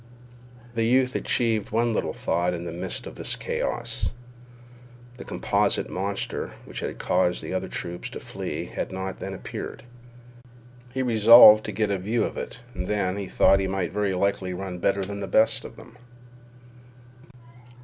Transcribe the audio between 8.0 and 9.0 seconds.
to flee had